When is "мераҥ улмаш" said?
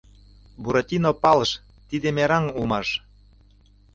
2.17-2.87